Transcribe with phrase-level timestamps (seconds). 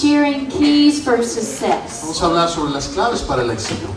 [0.00, 2.00] sharing keys for success.
[2.02, 3.88] Vamos a hablar sobre las claves para el éxito.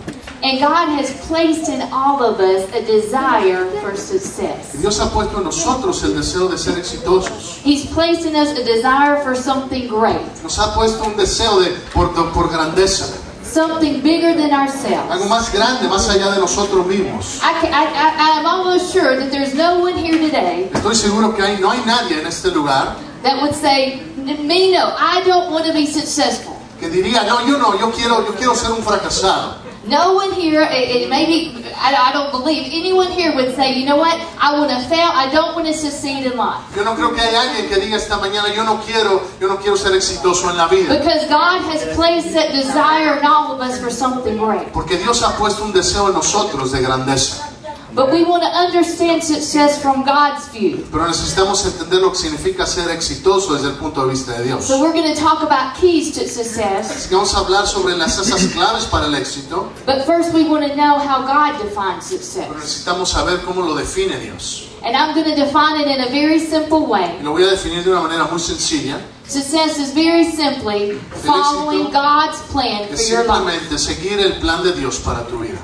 [0.43, 4.73] And God has placed in all of us a desire for success.
[4.77, 7.61] Dios ha puesto en nosotros el deseo de ser exitosos.
[7.63, 11.69] He's placed in us a desire for something great, Nos ha puesto un deseo de
[11.93, 13.05] por, por grandeza,
[13.45, 15.29] something bigger than algo ourselves.
[15.29, 17.39] más grande, más allá de nosotros mismos.
[17.41, 21.33] I, can, I, I, I'm almost sure that there's no one here today Estoy seguro
[21.33, 25.51] que hay, no hay nadie en este lugar that would say, me no, I don't
[25.51, 26.53] want to be successful.
[26.79, 29.63] que diría, no, yo no, yo quiero, yo quiero ser un fracasado.
[29.85, 33.85] No one here, it, it maybe, I, I don't believe anyone here would say, you
[33.85, 36.63] know what, I want to fail, I don't want to succeed in life.
[36.75, 39.57] Yo no creo que haya alguien que diga esta mañana, yo no quiero, yo no
[39.57, 40.97] quiero ser exitoso en la vida.
[40.97, 44.71] Because God has placed that desire in all of us for something great.
[44.71, 47.52] Porque Dios ha puesto un deseo en nosotros de grandeza.
[47.95, 50.83] But we want to understand success from God's view.
[50.91, 54.65] Pero necesitamos entender lo que significa ser exitoso desde el punto de vista de Dios.
[54.65, 56.89] So we're going to talk about keys to success.
[56.89, 60.43] Así que vamos a hablar sobre las, esas claves para el éxito, But first we
[60.49, 62.47] want to know how God defines success.
[62.47, 64.69] pero necesitamos saber cómo lo define Dios.
[64.83, 67.19] And I'm going to define it in a very simple Y way.
[67.21, 68.99] lo voy a definir de una manera muy sencilla.
[69.27, 73.33] Success is very simply following God's plan for Es your life.
[73.37, 75.59] simplemente seguir el plan de Dios para tu vida.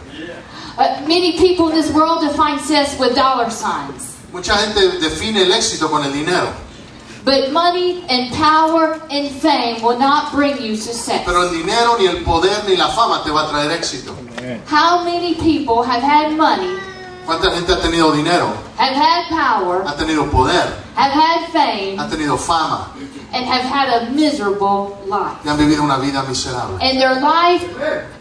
[0.80, 4.16] Uh, many people in this world define success with dollar signs.
[4.32, 6.54] Mucha gente define el éxito con el dinero,
[7.26, 11.22] But money and power and fame will not bring you success.
[11.26, 14.16] pero el dinero, ni el poder, ni la fama te va a traer éxito.
[14.68, 16.78] How many people have had money,
[17.26, 18.48] ¿Cuánta gente ha tenido dinero?
[18.78, 20.66] have had power, Ha tenido poder,
[21.00, 22.92] have had fame, ha tenido fama
[23.32, 25.38] and have had a miserable life?
[25.46, 26.78] y han vivido una vida miserable.
[26.82, 27.64] And their life,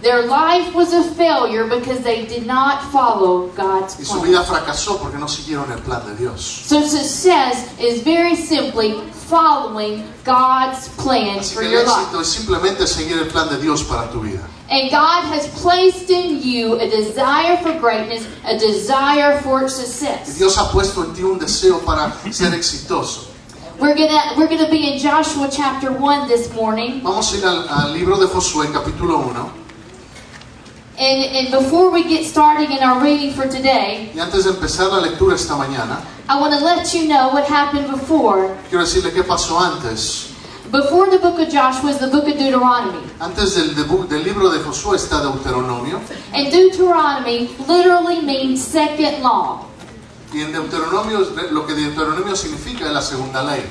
[0.02, 4.24] their life was a failure because they did not follow God's Y su plan.
[4.30, 6.40] vida fracasó porque no siguieron el plan de Dios.
[6.42, 8.94] So success is very simply
[9.28, 12.00] following God's plan Así for que el your life.
[12.02, 14.42] éxito es simplemente seguir el plan de Dios para tu vida.
[14.70, 20.36] And God has placed in you a desire for greatness, a desire for success.
[20.36, 23.28] Dios ha puesto en ti un deseo para ser exitoso.
[23.78, 27.68] We're gonna we're gonna be in Joshua chapter one this morning, Vamos a ir al,
[27.68, 29.52] al libro de Josué, capítulo 1.
[30.98, 34.90] and and before we get started in our reading for today, Y antes de empezar
[34.90, 38.54] la lectura esta mañana, I want to let you know what happened before.
[38.68, 40.27] quiero decirle qué pasó antes.
[40.70, 44.58] Before the book of Joshua is the book of Deuteronomy, Antes del, del libro de
[44.58, 46.00] Josué está Deuteronomio.
[46.34, 49.64] and Deuteronomy literally means second law.
[50.32, 51.20] Y en Deuteronomio,
[51.52, 53.62] lo que Deuteronomio significa es la segunda ley.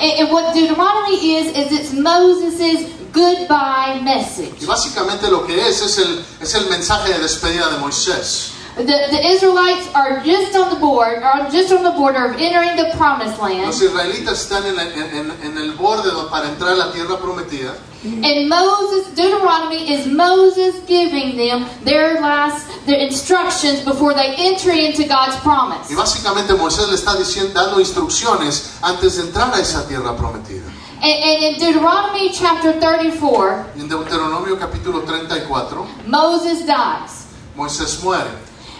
[0.00, 4.54] And, and what Deuteronomy is is it's Moses' goodbye message.
[4.60, 8.51] Y básicamente lo que es es el, es el mensaje de despedida de Moisés.
[8.76, 12.74] The, the Israelites are just on the board, are just on the border of entering
[12.76, 13.66] the promised land.
[13.66, 17.74] Los israelitas están en en- en- el borde para entrar a la tierra prometida.
[18.04, 25.04] And Moses, Deuteronomy is Moses giving them their last, their instructions before they enter into
[25.06, 25.90] God's promise.
[25.90, 30.64] Y básicamente Moisés le está diciendo, dando instrucciones antes de entrar a esa tierra prometida.
[31.02, 37.26] And, in Deuteronomy chapter 34, Y en Deuteronomio capítulo 34, Moses dies.
[37.54, 38.30] Moisés muere.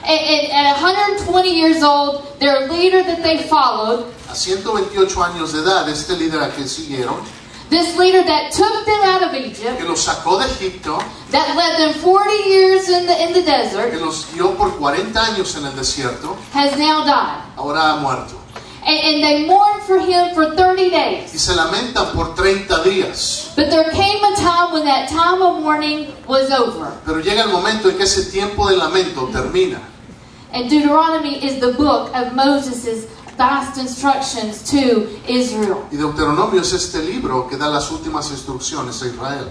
[0.04, 6.10] At 120 years old, their leader that they followed, A 128 años de edad, este
[6.16, 7.20] líder a que siguieron,
[7.70, 10.98] this leader that took them out of Egypt, que los sacó de Egipto,
[11.30, 15.18] that led them 40 years in the, in the que desert, los guió por 40
[15.22, 17.42] años en el desierto, has now died.
[17.56, 18.38] ahora ha muerto.
[18.84, 21.30] And, and they mourned for him for 30 Y days.
[21.30, 23.52] se lamentan por 30 días.
[23.54, 26.90] But there came a time when that time of mourning was over.
[27.06, 29.80] Pero llega el momento en que ese tiempo de lamento termina.
[30.52, 33.06] And Deuteronomy is the book of Moses'
[33.38, 39.46] last instructions to Y Deuteronomio es este libro que da las últimas instrucciones a Israel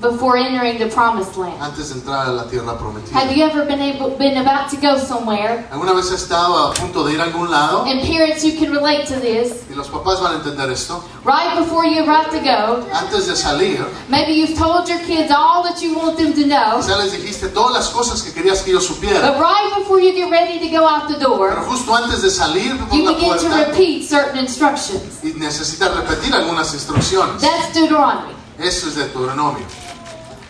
[0.00, 1.60] before entering the promised land.
[1.60, 3.36] antes de entrar a la tierra Have prometida.
[3.36, 5.66] you ever been able been about to go somewhere?
[5.70, 7.84] ¿Alguna vez has estado a punto de ir a algún lado?
[7.86, 9.64] And parents, you can relate to this.
[9.70, 11.02] Y los papás van a entender esto.
[11.24, 15.62] Right before you're about to go, Antes de salir, maybe you've told your kids all
[15.64, 16.80] that you want them to know.
[16.86, 19.20] ya les dijiste todas las cosas que querías que ellos supieran.
[19.20, 22.30] But right before you get ready to go out the Pero door, justo antes de
[22.30, 25.22] salir por you la begin to repeat certain instructions.
[25.22, 27.42] y necesitas repetir algunas instrucciones.
[27.42, 28.34] That's Deuteronomy.
[28.58, 29.64] Eso es Deuteronomio.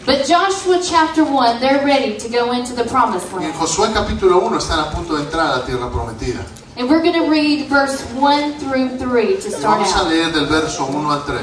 [0.07, 3.55] But Joshua chapter 1, they're ready to go into the promised Y en land.
[3.55, 6.41] Josué capítulo 1 están a punto de entrar a la tierra prometida.
[6.79, 10.47] And we're going to read verse 1 through 3 to start vamos a leer del
[10.47, 11.43] verso 1 al 3.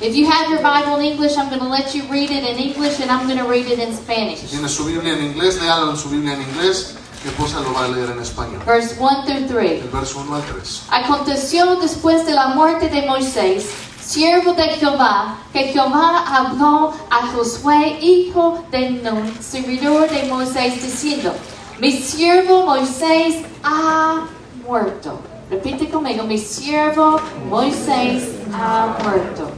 [0.00, 2.56] If you have your Bible in English, I'm going to let you read it in
[2.56, 4.48] English and I'm going to read it in Spanish.
[4.48, 6.94] Tiene su Biblia en inglés, léalo en su Biblia en inglés.
[7.22, 8.64] Mi esposa lo va a leer en español.
[8.64, 9.82] Verse 1 through 3.
[9.82, 10.82] El verso 1 al 3.
[10.90, 13.66] Aconteció después de la muerte de Moisés,
[14.08, 21.34] siervo de Jehová, que Jehová habló a Josué, hijo de Nun, servidor de Moisés, diciendo,
[21.78, 24.24] mi siervo Moisés ha
[24.66, 25.20] muerto.
[25.50, 27.20] Repite conmigo, mi siervo
[27.50, 29.50] Moisés ha muerto.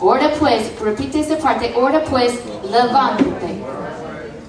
[0.00, 2.32] Ahora pues, repite esa parte, ahora pues,
[2.70, 3.62] levántate.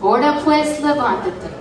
[0.01, 1.59] Ahora pues, levántate.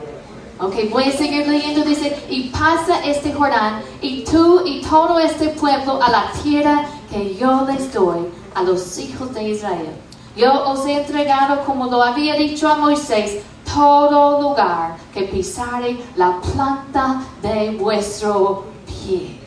[0.61, 1.83] Ok, voy a seguir leyendo.
[1.83, 7.34] Dice, y pasa este Jordán, y tú y todo este pueblo a la tierra que
[7.34, 9.96] yo les doy a los hijos de Israel.
[10.37, 16.40] Yo os he entregado, como lo había dicho a Moisés, todo lugar que pisare la
[16.40, 19.40] planta de vuestro pie.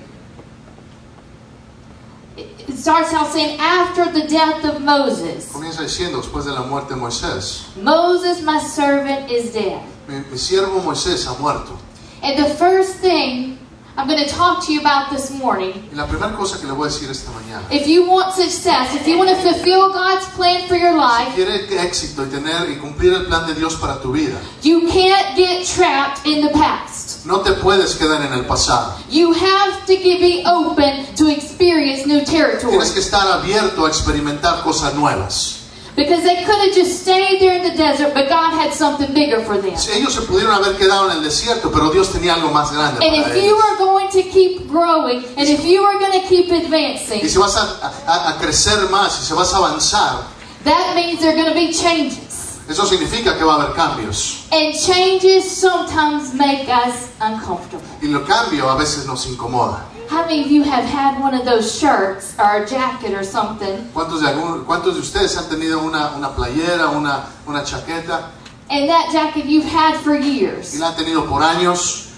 [2.38, 6.94] It starts out saying, after the death of Moses, Comienza diciendo, después de la muerte
[6.94, 9.82] de Moisés, Moses, my servant, is dead.
[10.08, 11.78] mi, mi siervo Moisés ha muerto.
[12.24, 13.58] And the first thing
[13.98, 16.74] I'm going to talk to you about this morning, Y la primera cosa que le
[16.74, 20.26] voy a decir esta mañana, if you want success, if you want to fulfill God's
[20.36, 24.00] plan for your life, quiere éxito y tener y cumplir el plan de Dios para
[24.02, 27.26] tu vida, you can't get trapped in the past.
[27.26, 28.98] no te puedes quedar en el pasado.
[29.10, 32.72] You have to be open to experience new territory.
[32.72, 35.61] Tienes que estar abierto a experimentar cosas nuevas.
[35.96, 39.42] Because they could have just stayed there in the desert, but God had something bigger
[39.44, 39.74] for them.
[39.94, 43.24] Ellos se pudieron haber quedado en el desierto, pero Dios tenía algo más grande And
[43.24, 43.62] para if you ellos.
[43.64, 47.38] are going to keep growing, and if you are going to keep Y advancing, si
[47.38, 50.24] vas a, a- a crecer más, y si vas a avanzar,
[50.64, 52.60] that means there are going to be changes.
[52.70, 54.46] eso significa que va a haber cambios.
[54.54, 57.84] And changes sometimes make us uncomfortable.
[58.02, 59.84] Y lo cambio a veces nos incomoda.
[60.12, 63.90] How many of you have had one of those shirts or a jacket or something,
[63.94, 68.26] ¿Cuántos de, algún- cuántos de ustedes han tenido una, una playera, una, una chaqueta,
[68.70, 70.74] and that jacket you've had for years.
[70.76, 72.10] y la han tenido por años,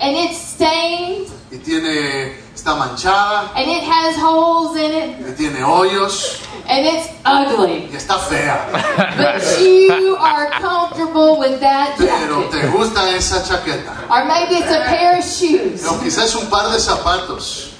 [0.00, 5.60] and it's stained, y tiene, está manchada, and it has holes in it, y tiene
[5.64, 6.38] hoyos,
[6.70, 7.88] and it's ugly.
[7.90, 8.70] y está fea?
[9.18, 12.60] But you are comfortable with that Pero jacket.
[12.62, 14.06] te gusta esa chaqueta.
[14.08, 15.84] Or maybe it's a pair of shoes.
[15.84, 17.74] O quizás un par de zapatos.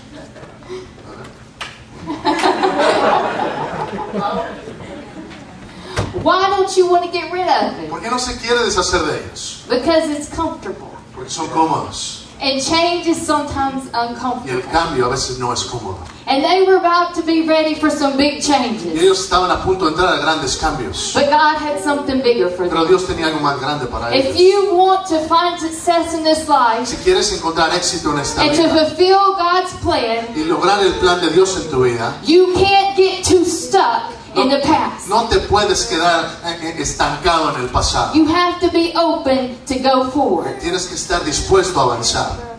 [6.23, 7.89] Why don't you want to get rid of it?
[7.91, 9.65] ¿Por qué no se quiere deshacer de ellos?
[9.69, 10.89] Because it's comfortable.
[11.15, 12.27] Porque son cómodos.
[12.41, 14.63] And change is sometimes Y el uncomfortable.
[14.73, 15.99] cambio a veces no es cómodo.
[16.31, 18.94] And they were about to be ready for some big Y changes.
[18.94, 21.11] ellos estaban a punto de entrar a grandes cambios.
[21.12, 22.88] But God had something bigger for Pero them.
[22.88, 24.38] Dios tenía algo más grande para If ellos.
[24.38, 28.53] you want to find success in this life Si quieres encontrar éxito en esta and
[28.55, 32.53] to vida fulfill God's plan, y lograr el plan de Dios en tu vida, you
[32.55, 35.09] can't get too stuck in the past.
[35.09, 38.15] no te puedes quedar eh, eh, estancado en el pasado.
[38.15, 40.61] You have to be open to go forward.
[40.61, 42.50] Tienes que estar dispuesto a avanzar.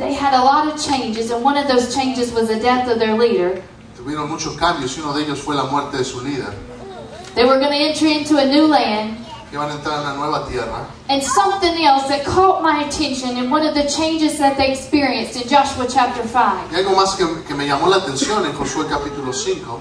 [0.00, 2.98] They had a lot of changes, and one of those changes was the death of
[2.98, 3.62] their leader.
[3.96, 6.54] Tuvieron muchos cambios y uno de ellos fue la muerte de su líder.
[7.34, 9.18] They were going to enter into a new land.
[9.52, 10.86] Iban a entrar a una nueva tierra.
[11.10, 15.36] And something else that caught my attention in one of the changes that they experienced
[15.36, 18.86] in Joshua chapter 5 Y algo más que, que me llamó la atención en Josué
[18.88, 19.80] capítulo 5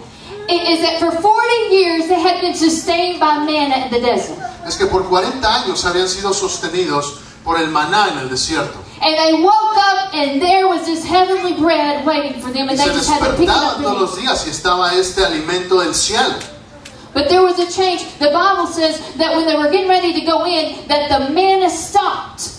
[0.50, 4.38] i- is that for 40 years they had been sustained by manna in the desert.
[4.68, 8.80] es que por 40 años habían sido sostenidos por el maná en el desierto.
[9.02, 12.86] And they woke up and there was this heavenly bread waiting for them, and they
[12.86, 16.36] just had to pick it up todos los días y estaba este alimento del cielo.
[17.14, 18.04] But there was a change.
[18.20, 21.70] The Bible says that when they were getting ready to go in, that the manna
[21.70, 22.52] stopped.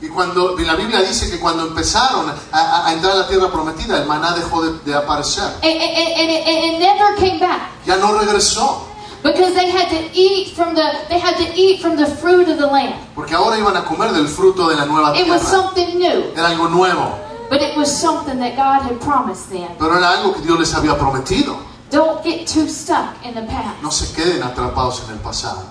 [0.00, 3.98] Y cuando la Biblia dice que cuando empezaron a, a- entrar a la tierra prometida,
[3.98, 5.44] el maná dejó de, de aparecer.
[5.62, 7.70] And, and, and, it, it never came back.
[7.84, 8.87] Ya no regresó,
[9.22, 12.56] Because they had to eat from the they had to eat from the fruit of
[12.58, 12.94] the land.
[13.14, 15.62] porque ahora iban a comer del fruto de la nueva It was tierra.
[15.62, 16.32] something new.
[16.36, 17.18] Era algo nuevo,
[17.50, 19.68] But it was something that God had promised them.
[19.78, 21.56] pero era algo que Dios les había prometido.
[21.90, 23.82] Don't get too stuck in the past.
[23.82, 25.64] No se queden atrapados en el pasado.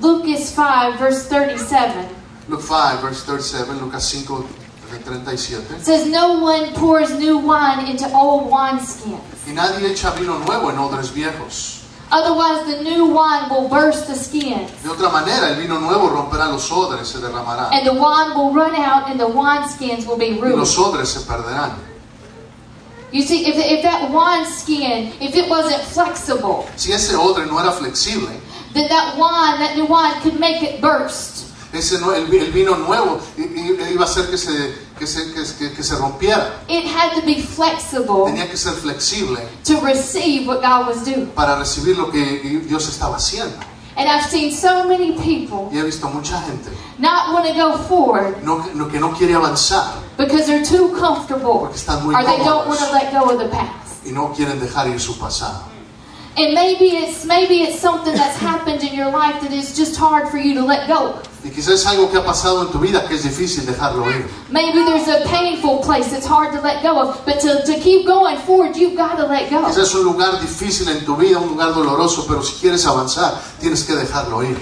[0.00, 2.08] Lucas 5, verse 37
[2.48, 4.44] Luke 5, verse 37, Lucas 5,
[5.04, 5.80] 37.
[5.82, 9.20] says, No one pours new wine into old wineskins.
[9.46, 11.82] Y nadie echa vino nuevo en odres viejos.
[12.10, 16.46] Otherwise, the new wine will burst the skins, De otra manera, el vino nuevo romperá
[16.50, 17.68] los odres, se derramará.
[17.72, 20.56] and the wine will run out, and the wine skins will be Y ruined.
[20.58, 21.72] los odres se perderán.
[23.12, 27.72] You see, if, if that wineskin, if it wasn't flexible, Si ese odre no era
[27.72, 28.28] flexible,
[28.74, 31.46] then that wine, that new wine, could make it burst.
[31.72, 35.72] Ese el, vi- el vino nuevo iba a hacer que se, que, se, que, que-
[35.74, 36.60] que se rompiera.
[36.68, 41.26] It had to be flexible Tenía que ser flexible to receive what God was doing.
[41.34, 43.56] para recibir lo que Dios estaba haciendo.
[43.96, 47.76] And I've seen so many people Y he visto mucha gente not want to go
[47.88, 52.22] forward no, no- que no quiere avanzar because they're too comfortable Porque están muy or
[52.24, 54.06] they don't want to let go of the past.
[54.06, 55.64] y no quieren dejar ir su pasado.
[56.36, 60.28] And maybe it's maybe it's something that's happened in your life that is just hard
[60.28, 61.14] for you to let go.
[61.44, 64.26] Y quizás es algo que ha pasado en tu vida que es difícil dejarlo ir.
[64.50, 68.06] Maybe there's a painful place that's hard to let go of, but to, to keep
[68.06, 69.64] going forward, you've got to let go.
[69.66, 73.40] Quizás es un lugar difícil en tu vida, un lugar doloroso, pero si quieres avanzar,
[73.60, 74.58] tienes que dejarlo ir.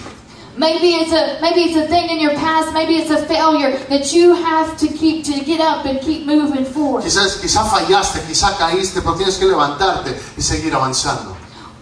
[0.59, 4.13] Maybe it's a maybe it's a thing in your past, maybe it's a failure that
[4.15, 7.03] you have to keep to get up and keep moving forward.
[7.03, 11.36] Quizás, quizá fallaste, quizá caíste, pero tienes que levantarte y seguir avanzando.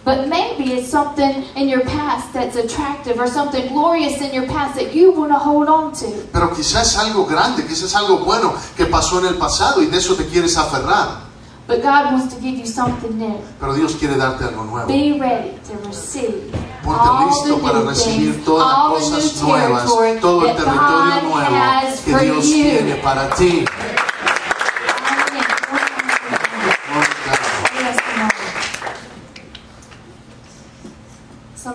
[0.05, 4.75] But maybe it's something in your past that's attractive or something glorious in your past
[4.75, 6.05] that you want to hold on to.
[6.31, 10.13] Pero quizás algo grande, quizás algo bueno que pasó en el pasado y de eso
[10.15, 11.25] te quieres aferrar.
[11.67, 13.39] But God wants to give you something new.
[13.59, 14.87] Pero Dios quiere darte algo nuevo.
[14.87, 18.93] Be ready to receive Ponte all listo the para new recibir things, todas las all
[18.93, 19.85] the cosas new nuevas,
[20.21, 22.53] todo el territorio God nuevo has que for Dios you.
[22.53, 23.65] tiene para ti.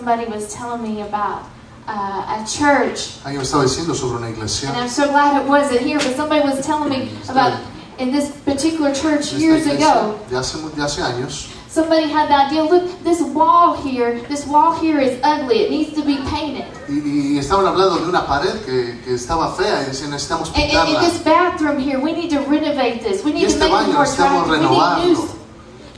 [0.01, 1.43] Somebody was telling me about
[1.87, 4.69] uh, a church, Alguien me estaba diciendo sobre una iglesia.
[4.69, 7.61] and I'm so glad it wasn't here, but somebody was telling me about
[7.99, 10.17] in this particular church years ago.
[10.27, 11.53] de hace, de hace años.
[11.69, 15.93] Somebody had the idea look, this wall here, this wall here is ugly, it needs
[15.93, 16.65] to be painted.
[16.89, 20.63] Y, y estaban hablando de una pared que, que estaba fea y decían necesitamos And,
[20.63, 23.23] and, and this bathroom here, we need to renovate this.
[23.23, 24.49] We Y need to make it more attractive.
[24.49, 25.29] We need new.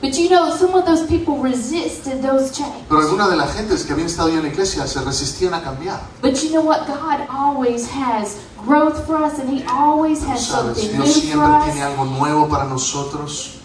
[0.04, 2.82] But you know, some of those people resisted those changes.
[2.90, 5.62] Pero algunas de las gentes que habían estado ya en la iglesia se resistían a
[5.62, 5.98] cambiar.
[6.20, 6.86] But you know what?
[6.86, 10.76] God always has growth for us, and He always has ¿Sabes?
[10.76, 11.92] something Dios new for siempre tiene us.
[11.92, 13.60] algo nuevo para nosotros.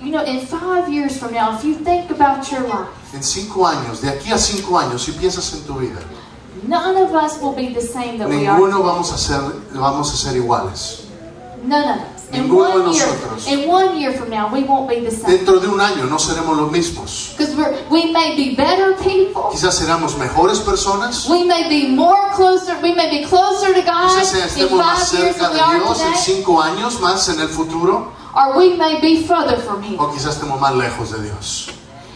[0.00, 3.64] You know, in five years from now, if you think about your life, En cinco
[3.64, 6.00] años, de aquí a cinco años, si piensas en tu vida,
[6.66, 8.58] none of us will be the same that we are.
[8.58, 9.40] ninguno vamos a ser,
[9.72, 11.06] vamos a ser iguales.
[11.64, 12.11] None of us.
[12.32, 13.46] In Ninguno de one year, nosotros.
[13.46, 15.36] in one year from now, we won't be the same.
[15.36, 17.34] Dentro de un año no seremos los mismos.
[17.36, 17.54] Because
[17.90, 19.50] we may be better people.
[19.52, 21.28] Quizás seremos mejores personas.
[21.28, 22.74] We may be more closer.
[22.82, 25.58] We may be closer to God Quizás in estemos más five years cerca than we
[25.58, 28.12] de are Dios en today, cinco años más en el futuro.
[28.34, 30.00] or we may be further from Him.
[30.00, 31.68] O quizás estemos más lejos de Dios.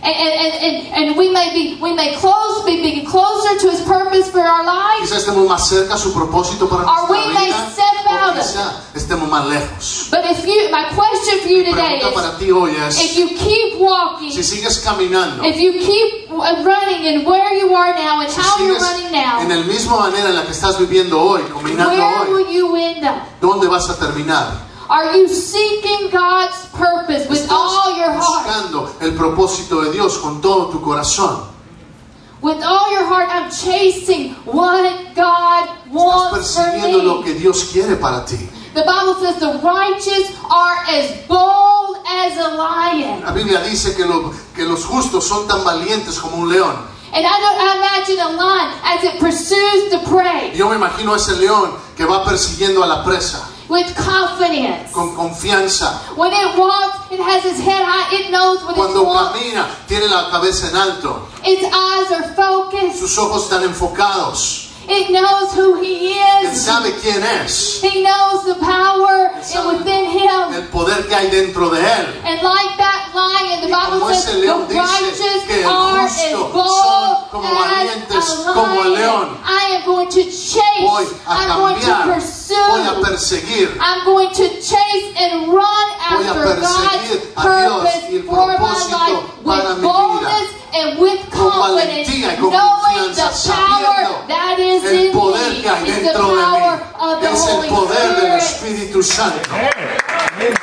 [0.07, 4.65] And, we may be we may close be, be closer to His purpose for our
[4.65, 7.71] lives, Quizás estemos más cerca a su propósito para nuestra we may vida.
[7.73, 10.09] step out quizá estemos más lejos.
[10.11, 13.17] but if you my question for you Mi today is para ti hoy if es,
[13.17, 17.93] you keep walking, si sigues caminando, if you keep uh, running and where you are
[17.95, 20.79] now and si how you're running now, en la misma manera en la que estás
[20.79, 23.23] viviendo hoy, caminando where hoy, will you end up?
[23.41, 24.67] ¿dónde vas a terminar?
[24.89, 28.47] Are you seeking God's purpose with Estás all your heart?
[28.47, 31.43] buscando el propósito de Dios con todo tu corazón.
[32.43, 37.25] With all your heart, I'm chasing what God Estás wants for persiguiendo lo me.
[37.25, 38.37] que Dios quiere para ti.
[38.75, 43.23] The Bible says the righteous are as bold as a lion.
[43.25, 46.77] La Biblia dice que, lo- que los justos son tan valientes como un león.
[47.15, 51.15] And I don't I imagine a lion as it pursues the prey yo me imagino
[51.15, 54.93] a ese león que va persiguiendo a la presa with confidence.
[54.93, 56.01] con confianza.
[56.17, 59.39] When it walks, it has its head high, it knows what it's Cuando wants.
[59.39, 61.29] camina, tiene la cabeza en alto.
[61.45, 62.99] Its eyes are focused.
[62.99, 64.66] Sus ojos están enfocados.
[64.89, 66.51] It knows who he is.
[66.51, 67.83] Él sabe quién es.
[67.83, 69.33] He knows the power
[69.67, 70.55] within him.
[70.55, 72.07] El poder que hay dentro de él.
[72.25, 78.53] And like that lion, the Bible says the righteous are as bold como as a
[78.53, 79.39] como el león.
[79.43, 80.63] I am going to chase.
[80.81, 82.55] Voy a I'm going to pursue.
[82.55, 83.77] Voy a perseguir.
[83.81, 90.66] I'm going to chase and run Voy after God's purpose for my life with boldness
[90.77, 96.75] and with Con confidence, con knowing the power that is in me is the power
[97.01, 98.93] of the Es el Holy poder del Spirit.
[98.93, 100.57] Espíritu Santo.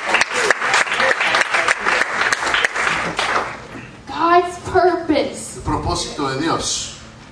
[4.07, 6.89] God's purpose El propósito de Dios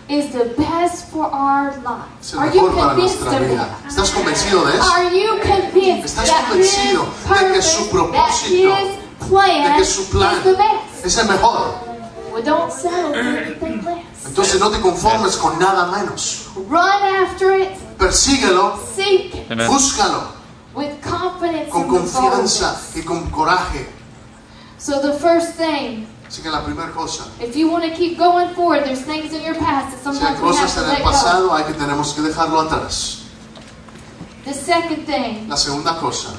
[0.09, 2.33] is the best for our lives.
[2.35, 3.69] Are you convinced of that?
[3.87, 4.91] ¿Estás convencido de eso?
[4.91, 9.71] Are you convinced ¿Estás that convencido his de que purpose, su that propósito, his plan
[9.71, 11.05] De que su plan is the best?
[11.05, 11.90] es el mejor.
[12.31, 14.25] Well, don't settle for anything less.
[14.25, 16.47] Entonces no te conformes con nada menos.
[16.55, 19.69] Run after it, Persíguelo, seek it Amen.
[19.69, 20.23] búscalo
[20.73, 22.95] with confidence con confianza boldness.
[22.95, 23.87] y con coraje.
[24.77, 28.53] So the first thing, Así que la primera cosa, if you want to keep going
[28.55, 30.87] forward, there's things in your past that si hay sometimes we have cosas to en
[30.87, 31.11] let el go.
[31.11, 33.17] pasado, hay que tenemos que dejarlo atrás.
[34.45, 36.29] The second thing, La segunda cosa,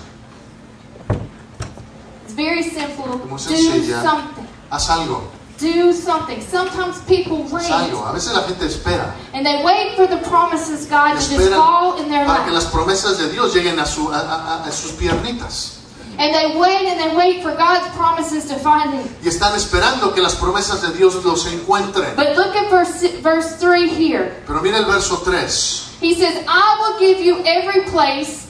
[2.25, 3.19] it's very simple.
[3.29, 4.47] Muy Do something.
[4.71, 5.23] haz algo.
[5.63, 6.41] Do something.
[6.43, 8.05] Sometimes people wait algo.
[8.05, 9.15] A veces la gente espera.
[9.33, 12.63] and they wait for the promises God to just fall in their para que lap.
[12.63, 15.79] las promesas de Dios lleguen a, su- a- a- a sus piernitas.
[16.19, 19.09] And they wait and they wait for God's promises to find them.
[19.23, 22.17] Y están esperando que las promesas de Dios los encuentren.
[22.17, 24.43] But look at verse, verse 3 here.
[24.47, 25.97] Pero mira el verso 3.
[26.03, 28.47] He says, I will give you every place.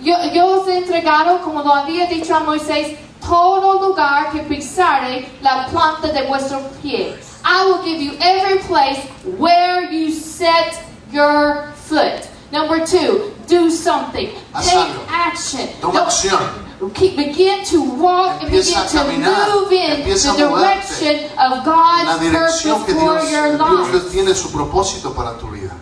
[0.00, 5.28] Yo, yo os he entregado, como lo había dicho a Moisés, todo lugar que pisare
[5.42, 7.16] la planta de vuestro pie.
[7.44, 9.04] I will give you every place
[9.38, 12.28] where you set your foot.
[12.52, 14.30] Number two, do something.
[14.62, 15.68] Take action.
[15.80, 16.40] Toma acción.
[16.94, 22.62] Keep, begin to walk and begin to move in Empieza the direction of God's purpose
[22.62, 24.10] for Dios, your Dios life.
[24.10, 25.72] tiene su propósito para tu vida.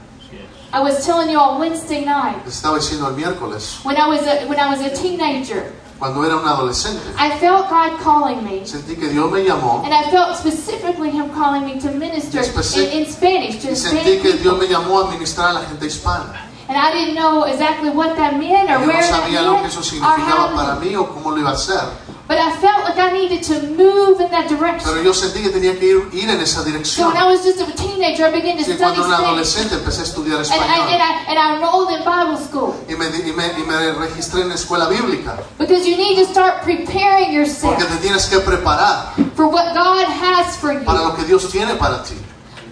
[0.73, 2.47] I was telling you on Wednesday night.
[2.47, 5.73] Estaba diciendo el miércoles, When I was a, when I was a teenager,
[6.03, 9.95] cuando era un adolescente, I felt God calling me, sentí que Dios me llamó and
[9.95, 14.33] I felt specifically Him calling me to minister in, in Spanish to y sentí que
[14.33, 16.49] Dios me llamó a ministrar a la gente hispana.
[16.69, 19.61] And I didn't know exactly what that meant or Yo where no that sabía lo
[19.61, 21.85] que eso meant significaba para mí o cómo lo iba a hacer.
[22.33, 24.89] But I felt like I needed to move in that direction.
[24.91, 27.09] Pero yo sentí que tenía que ir, ir en esa So dirección.
[27.13, 30.01] when I was just a teenager, I began to Sí, study cuando era adolescente empecé
[30.01, 33.05] a estudiar And I, and, español I, and I enrolled in Bible school y me,
[33.09, 37.33] y me, y me registré en la escuela bíblica because you need to start preparing
[37.35, 40.81] yourself porque te tienes que preparar for what God has for you.
[40.87, 42.15] para lo que Dios tiene para ti.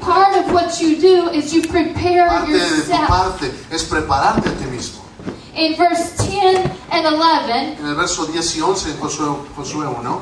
[0.00, 3.07] Part of what you do is you prepare Parte de tu yourself.
[3.09, 4.49] parte es prepararte.
[5.54, 9.26] In verse 10 and 11, En el verso 10 y 11 en Josué,
[9.57, 10.21] Josué 1,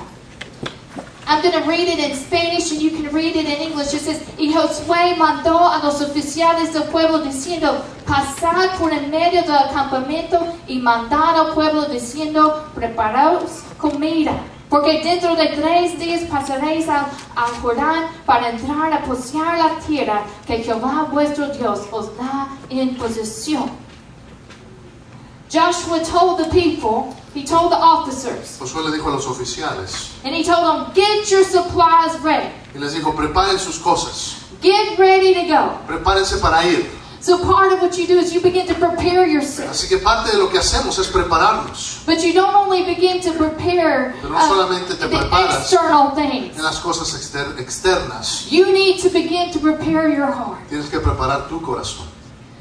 [1.26, 3.92] I'm going to read it in Spanish and you can read it in English.
[3.92, 9.42] It says, Y Josué mandó a los oficiales del pueblo diciendo, pasad por en medio
[9.42, 14.32] del campamento y mandad al pueblo diciendo, preparaos comida.
[14.70, 17.06] Porque dentro de tres días pasaréis al,
[17.37, 22.97] al Jordán para entrar a poseer la tierra que Jehová vuestro Dios os da en
[22.97, 23.88] posesión.
[25.49, 30.34] Joshua told the people, he told the officers, Josué le dijo a los oficiales and
[30.34, 32.50] he told them, Get your supplies ready.
[32.75, 35.78] y les dijo, preparen sus cosas, Get ready to go.
[35.87, 36.87] prepárense para ir.
[37.21, 39.71] So part of what you do is you begin to prepare yourself.
[39.73, 43.32] Así que parte de lo que hacemos es prepararnos But you don't only begin to
[43.32, 46.56] prepare Pero no uh, solamente te the preparas external things.
[46.56, 48.47] en las cosas exter- externas.
[48.50, 50.58] You need to begin to prepare your heart.
[50.69, 52.06] Tienes que preparar tu corazón.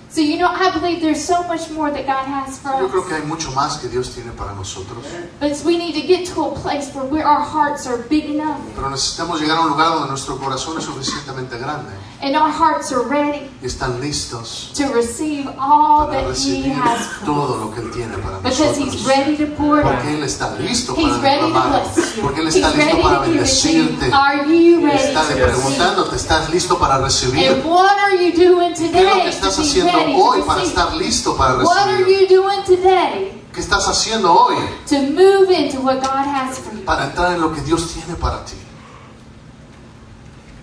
[0.10, 3.02] So you know, I believe there's so much more that God has for Yo creo
[3.02, 3.08] us.
[3.08, 5.04] que hay mucho más que Dios tiene para nosotros.
[5.40, 8.90] But we need to get to a place where, our hearts are big enough Pero
[8.90, 11.92] necesitamos llegar a un lugar donde nuestro corazón es suficientemente grande
[12.22, 16.74] and our hearts are ready y están listos to receive all para that He recibir
[16.74, 17.26] has for us.
[17.26, 19.06] todo lo que Él tiene para Because He's nosotros.
[19.08, 19.84] ready to pour it.
[19.84, 21.70] Porque Él está listo He's para ready to derramar.
[21.94, 22.22] bless you.
[22.24, 23.84] Porque Él He's está listo para to give it to you.
[23.84, 24.14] bendecirte.
[24.14, 25.46] Are you ready Está to receive?
[25.46, 27.64] preguntándote, ¿estás listo para And recibir?
[27.66, 30.64] what are you doing ¿Qué es lo que today estás to be haciendo hoy para
[30.64, 32.30] estar listo para What are recibir?
[32.30, 34.56] you doing today ¿Qué estás haciendo hoy
[34.88, 36.84] to move into what God has for you?
[36.86, 38.56] para entrar en lo que Dios tiene para ti?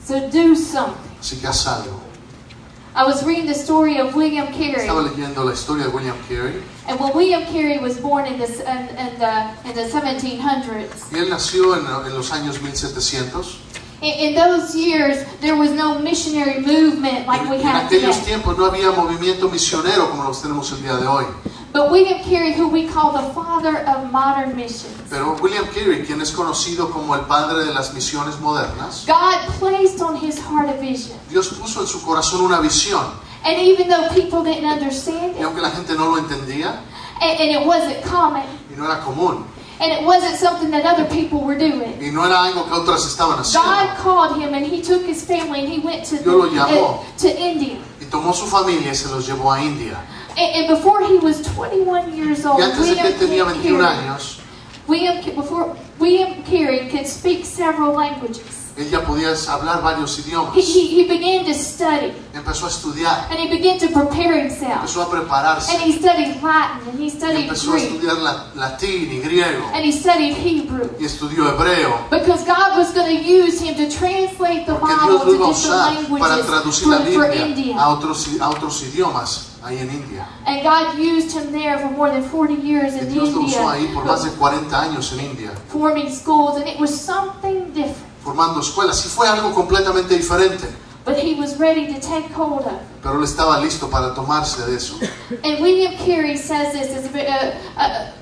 [0.06, 1.10] So do something.
[1.20, 2.00] Así que haz algo.
[2.96, 6.62] I was reading the story of William Carey, Estaba leyendo la historia de William Carey
[6.86, 11.18] and when William Carey was born in the in, in the in the 1700s, y
[11.18, 13.58] él nació en, en los años 1700.
[14.02, 18.34] In, in those years there was no missionary movement like we En have aquellos today.
[18.34, 21.24] tiempos no había movimiento misionero como los tenemos el día de hoy.
[21.72, 26.20] But William Carey, who we call the father of modern missions, Pero William Carey, quien
[26.20, 30.74] es conocido como el padre de las misiones modernas, God placed on his heart a
[30.80, 33.04] vision, Dios puso en su corazón una visión.
[33.44, 36.80] and even though people didn't understand Y it, aunque la gente no lo entendía
[37.20, 39.44] and, and it wasn't common, y no era común
[39.80, 41.98] and it wasn't something that other people were doing.
[42.00, 45.60] y no era algo que otras estaban God called him and he took his family
[45.60, 47.00] and he went to, Dios lo llamó.
[47.00, 47.78] uh, to India.
[48.00, 49.98] y tomó su familia y se los llevó a India.
[50.36, 53.62] And, and before he was 21 years old, Y antes de que él tenía William
[53.62, 54.38] 21 Carey, años,
[54.86, 58.63] William, before William Carey could speak several languages.
[58.76, 60.54] Él ya podía hablar varios He, idiomas.
[60.56, 60.62] he,
[61.02, 64.72] he began to study Empezó a estudiar, and he began to prepare himself.
[64.82, 68.46] empezó a prepararse, And he studied Latin and he studied empezó a Greek estudiar la-
[68.56, 70.88] latín y griego, and he studied Hebrew.
[70.98, 75.18] y estudió hebreo, Because God was going to use him to translate the porque Bible
[75.18, 75.94] to a different usar para
[76.36, 77.76] languages traducir la for Biblia India.
[77.78, 80.26] a otros, a otros idiomas ahí en India.
[80.46, 83.82] And God used him there for more than 40 years in Dios lo usó ahí
[83.84, 88.10] India, por más de 40 años en India, forming schools, and it was something different.
[88.24, 89.04] Formando escuelas.
[89.06, 90.66] Y fue algo completamente diferente,
[91.04, 92.80] But he was ready to take hold of.
[93.02, 94.98] pero él estaba listo para tomarse de eso.
[95.44, 98.14] And William Carey says this is a, a,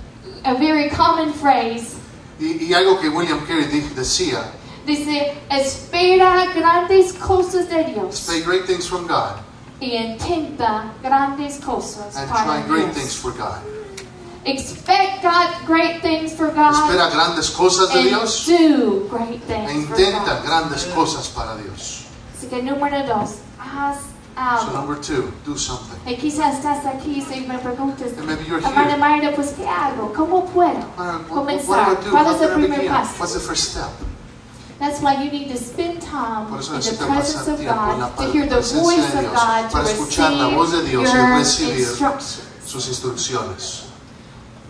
[0.45, 1.95] a, very common phrase.
[2.41, 4.43] Y, y algo que William Carey decía
[4.85, 9.37] Dice, espera grandes cosas de Dios Expect great things from God
[9.83, 12.97] y intenta grandes cosas and para try great Dios.
[12.97, 13.61] things for God.
[14.45, 19.87] Expect God great things for God Espera grandes cosas de Dios do great e things
[19.87, 20.45] for intenta God.
[20.45, 22.07] grandes cosas para Dios.
[22.37, 23.99] Así que número dos, haz
[24.35, 24.73] So algo.
[24.73, 25.99] number two, do something.
[26.07, 28.97] Y quizás estás aquí y me Amanda here.
[28.97, 30.13] Mayra, pues ¿qué hago?
[30.13, 30.81] ¿Cómo puedo
[31.29, 31.99] comenzar?
[32.11, 33.15] ¿Cuál es el primer paso?
[33.21, 33.91] What's the first step?
[34.79, 38.61] That's why you need to spend time in the presence of God to hear the
[38.61, 42.49] voice of God to receive your instructions.
[42.65, 43.92] sus instrucciones.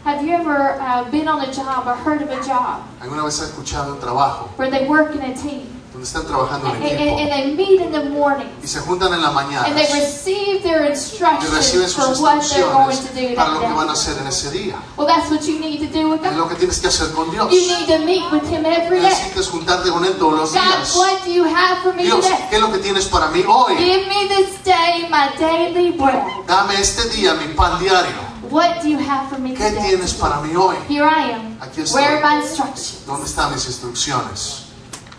[0.04, 3.38] Have you ever uh, been on a job or heard of a job ¿Alguna vez
[3.40, 5.62] has escuchado un trabajo where they work in a team
[5.92, 8.80] donde están trabajando and, en and, and equipo they meet in the morning y se
[8.80, 12.90] juntan en la mañana and they receive their reciben instructions sus for what they're going
[12.90, 14.74] instrucciones to do para lo que van a hacer en ese día?
[14.96, 16.50] Well, that's what you need to do with Es lo God.
[16.50, 17.52] que tienes que hacer con Dios.
[17.52, 19.10] You need to meet with Him every day.
[19.10, 20.96] Necesitas juntarte con Él todos los God, días.
[20.96, 22.46] what do you have for me Dios, today?
[22.50, 23.76] ¿qué es lo que tienes para mí hoy?
[23.76, 26.24] Give me this day my daily bread.
[26.48, 28.31] Dame este día mi pan diario.
[28.52, 29.96] What do you have for me ¿Qué today?
[29.96, 30.76] tienes para mí hoy?
[30.86, 31.56] Here I am.
[31.58, 32.02] Aquí estoy.
[32.02, 33.02] Where are my instructions?
[33.06, 34.66] ¿Dónde están mis instrucciones?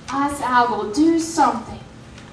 [0.09, 1.79] As I will do something.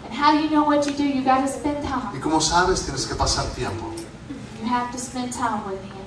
[0.05, 2.15] And how do you know what you do, you got to spend time.
[2.15, 3.87] Y como sabes, tienes que pasar tiempo.
[4.61, 6.05] You have to spend time with him.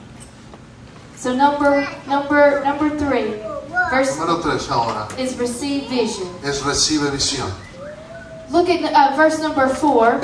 [1.18, 3.42] So number number number 3.
[3.90, 5.08] Verse Número 3 ahora.
[5.18, 6.30] Is receive vision.
[6.44, 7.50] Es recibe visión.
[8.52, 10.20] Look at uh, verse number 4.